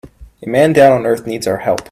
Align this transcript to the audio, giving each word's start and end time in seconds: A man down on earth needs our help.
A 0.41 0.49
man 0.49 0.73
down 0.73 0.93
on 0.93 1.05
earth 1.05 1.27
needs 1.27 1.45
our 1.45 1.57
help. 1.57 1.79